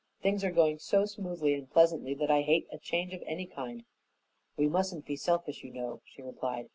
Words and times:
Things 0.23 0.43
are 0.43 0.49
going 0.49 0.79
so 0.79 1.05
smoothly 1.05 1.53
and 1.53 1.69
pleasantly 1.69 2.15
that 2.15 2.31
I 2.31 2.41
hate 2.41 2.65
a 2.71 2.79
change 2.79 3.13
of 3.13 3.21
any 3.27 3.45
kind." 3.45 3.83
"We 4.57 4.67
mustn't 4.67 5.05
be 5.05 5.15
selfish, 5.15 5.63
you 5.63 5.69
know," 5.71 6.01
she 6.07 6.23
replied. 6.23 6.69